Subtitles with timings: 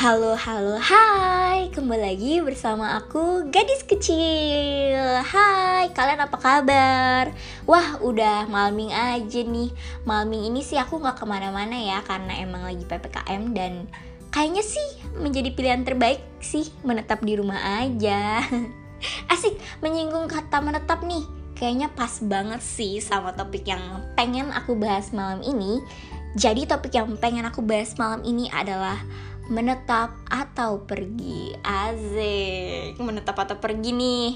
[0.00, 1.68] Halo, halo, hai.
[1.76, 4.96] Kembali lagi bersama aku, gadis kecil.
[5.20, 7.28] Hai, kalian apa kabar?
[7.68, 9.68] Wah, udah malming aja nih.
[10.08, 13.92] Malming ini sih aku gak ke mana-mana ya Karena emang lagi PPKM dan
[14.32, 14.88] Kayaknya sih
[15.20, 18.40] menjadi pilihan terbaik sih Menetap di rumah aja.
[19.36, 21.28] Asik, menyinggung kata menetap nih.
[21.52, 25.84] Kayaknya pas banget sih sama topik yang pengen aku bahas malam ini.
[26.40, 28.96] Jadi topik yang pengen aku bahas malam ini adalah
[29.50, 31.52] menetap atau pergi?
[31.66, 34.28] Azik Menetap atau pergi nih?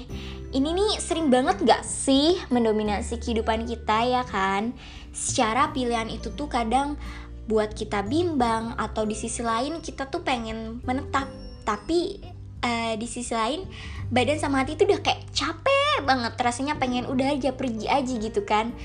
[0.51, 4.75] Ini nih sering banget gak sih mendominasi kehidupan kita ya kan?
[5.15, 6.99] Secara pilihan itu tuh kadang
[7.47, 11.31] buat kita bimbang Atau di sisi lain kita tuh pengen menetap.
[11.63, 12.19] Tapi
[12.61, 13.63] uh, di sisi lain
[14.11, 16.35] badan sama hati tuh udah kayak capek banget.
[16.35, 18.75] Rasanya pengen udah aja pergi aja gitu kan.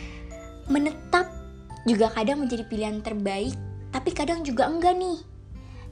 [0.71, 1.27] Menetap
[1.88, 3.57] juga kadang menjadi pilihan terbaik
[3.88, 5.30] Tapi kadang juga enggak nih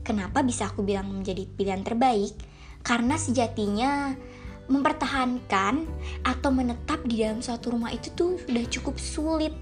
[0.09, 2.33] Kenapa bisa aku bilang menjadi pilihan terbaik?
[2.81, 4.17] Karena sejatinya
[4.65, 5.85] mempertahankan
[6.25, 9.53] atau menetap di dalam suatu rumah itu tuh sudah cukup sulit.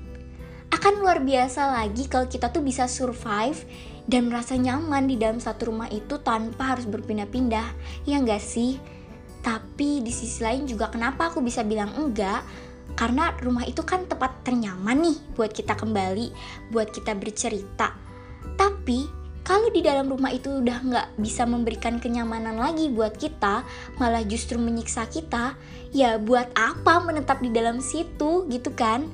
[0.71, 3.59] Akan luar biasa lagi kalau kita tuh bisa survive
[4.07, 7.67] dan merasa nyaman di dalam satu rumah itu tanpa harus berpindah-pindah.
[8.07, 8.79] Ya enggak sih?
[9.43, 12.47] Tapi di sisi lain juga kenapa aku bisa bilang enggak?
[12.95, 16.31] Karena rumah itu kan tempat ternyaman nih buat kita kembali,
[16.71, 17.99] buat kita bercerita.
[18.55, 19.16] Tapi
[19.47, 23.63] kalau di dalam rumah itu udah nggak bisa memberikan kenyamanan lagi buat kita,
[23.95, 25.55] malah justru menyiksa kita,
[25.95, 29.07] ya buat apa menetap di dalam situ gitu kan?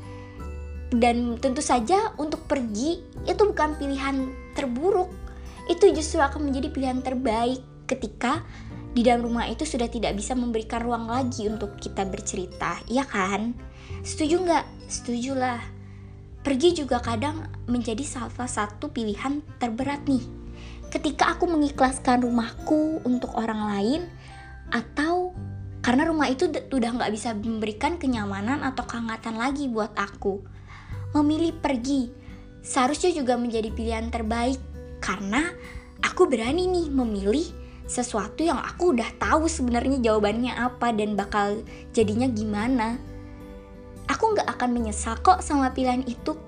[0.89, 5.13] Dan tentu saja untuk pergi itu bukan pilihan terburuk,
[5.69, 8.41] itu justru akan menjadi pilihan terbaik ketika
[8.97, 13.53] di dalam rumah itu sudah tidak bisa memberikan ruang lagi untuk kita bercerita, iya kan?
[14.01, 14.65] Setuju nggak?
[14.89, 15.82] Setujulah.
[16.43, 20.23] Pergi juga kadang menjadi salah satu pilihan terberat nih.
[20.91, 24.03] Ketika aku mengikhlaskan rumahku untuk orang lain,
[24.73, 25.37] atau
[25.85, 30.43] karena rumah itu udah nggak bisa memberikan kenyamanan atau kehangatan lagi buat aku.
[31.13, 32.09] Memilih pergi
[32.63, 34.59] seharusnya juga menjadi pilihan terbaik
[35.03, 35.51] karena
[36.01, 37.45] aku berani nih memilih
[37.91, 42.97] sesuatu yang aku udah tahu sebenarnya jawabannya apa dan bakal jadinya gimana
[44.23, 46.39] aku nggak akan menyesal kok sama pilihan itu.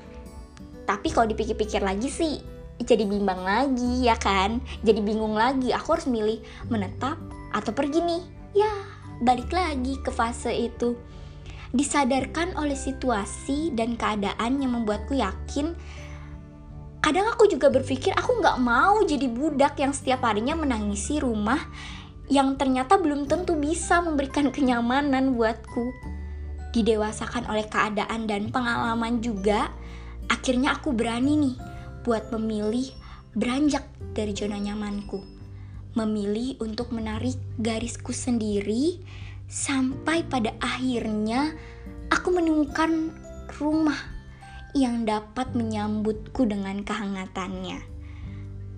[0.87, 2.39] Tapi kalau dipikir-pikir lagi sih
[2.79, 4.63] jadi bimbang lagi ya kan?
[4.87, 6.39] Jadi bingung lagi aku harus milih
[6.71, 7.19] menetap
[7.51, 8.23] atau pergi nih.
[8.55, 8.71] Ya
[9.27, 10.95] balik lagi ke fase itu.
[11.75, 15.75] Disadarkan oleh situasi dan keadaan yang membuatku yakin.
[17.03, 21.59] Kadang aku juga berpikir aku nggak mau jadi budak yang setiap harinya menangisi rumah
[22.31, 26.14] yang ternyata belum tentu bisa memberikan kenyamanan buatku
[26.75, 29.71] didewasakan oleh keadaan dan pengalaman juga,
[30.27, 31.57] akhirnya aku berani nih
[32.03, 32.91] buat memilih
[33.39, 35.23] beranjak dari zona nyamanku.
[35.95, 38.99] Memilih untuk menarik garisku sendiri
[39.47, 41.55] sampai pada akhirnya
[42.11, 43.15] aku menemukan
[43.63, 43.99] rumah
[44.75, 47.79] yang dapat menyambutku dengan kehangatannya.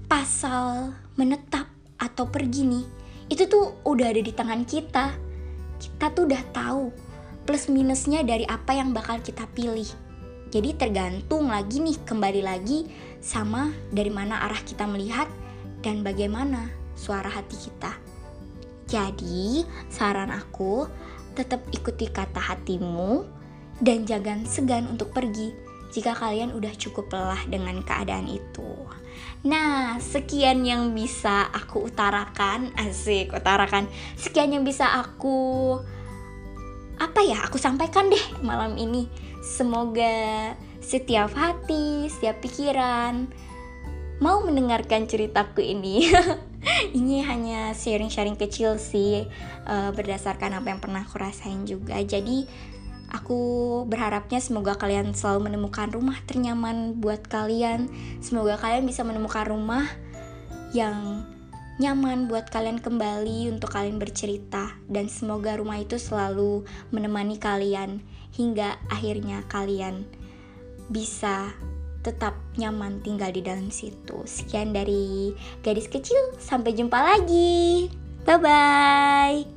[0.04, 2.86] Pasal menetap atau pergi nih,
[3.32, 5.16] itu tuh udah ada di tangan kita.
[5.80, 7.05] Kita tuh udah tahu
[7.46, 9.86] plus minusnya dari apa yang bakal kita pilih.
[10.50, 12.90] Jadi tergantung lagi nih kembali lagi
[13.22, 15.30] sama dari mana arah kita melihat
[15.80, 17.94] dan bagaimana suara hati kita.
[18.86, 20.86] Jadi saran aku
[21.38, 23.26] tetap ikuti kata hatimu
[23.82, 25.52] dan jangan segan untuk pergi
[25.94, 28.70] jika kalian udah cukup lelah dengan keadaan itu.
[29.46, 33.86] Nah, sekian yang bisa aku utarakan, asik utarakan.
[34.18, 35.78] Sekian yang bisa aku
[36.96, 39.08] apa ya aku sampaikan deh malam ini.
[39.44, 40.52] Semoga
[40.82, 43.26] setiap hati setiap pikiran
[44.20, 46.08] mau mendengarkan ceritaku ini.
[46.98, 49.28] Ini hanya sharing-sharing kecil sih
[49.70, 51.94] uh, berdasarkan apa yang pernah aku rasain juga.
[52.02, 52.42] Jadi
[53.12, 53.38] aku
[53.86, 57.86] berharapnya semoga kalian selalu menemukan rumah ternyaman buat kalian.
[58.18, 59.86] Semoga kalian bisa menemukan rumah
[60.74, 61.22] yang
[61.76, 68.00] nyaman buat kalian kembali untuk kalian bercerita dan semoga rumah itu selalu menemani kalian
[68.32, 70.08] hingga akhirnya kalian
[70.88, 71.52] bisa
[72.00, 74.22] tetap nyaman tinggal di dalam situ.
[74.24, 75.34] Sekian dari
[75.66, 77.90] gadis kecil, sampai jumpa lagi.
[78.22, 79.55] Bye bye.